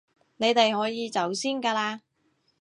[0.37, 1.99] 你哋可以走先㗎喇